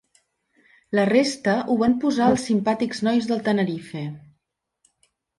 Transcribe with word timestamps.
La 0.99 1.01
resta 1.09 1.53
ho 1.73 1.75
van 1.81 1.93
posar 2.05 2.29
els 2.35 2.45
simpàtics 2.49 3.01
nois 3.07 3.27
del 3.33 3.43
Tenerife. 3.49 4.03